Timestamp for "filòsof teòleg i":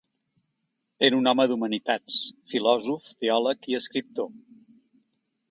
2.53-3.79